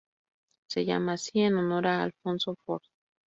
Se 0.67 0.83
llama 0.83 1.13
así 1.13 1.41
en 1.41 1.57
honor 1.57 1.85
a 1.85 2.01
Alphonso 2.01 2.55
Ford. 2.65 2.81